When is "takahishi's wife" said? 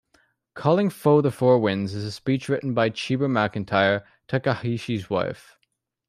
4.27-5.59